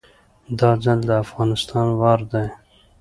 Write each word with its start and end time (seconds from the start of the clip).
دا 0.59 0.71
ځل 0.83 0.99
د 1.09 1.11
افغانستان 1.23 1.87
وار 1.99 2.19
دی 2.31 2.47